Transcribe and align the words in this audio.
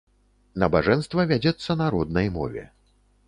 Набажэнства 0.63 1.25
вядзецца 1.33 1.77
на 1.81 1.91
роднай 1.97 2.27
мове. 2.41 2.63